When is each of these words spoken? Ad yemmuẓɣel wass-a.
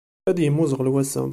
Ad 0.29 0.37
yemmuẓɣel 0.39 0.91
wass-a. 0.93 1.23